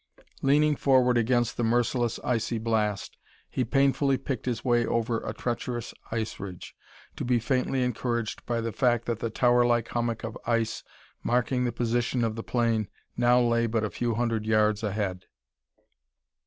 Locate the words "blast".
2.57-3.17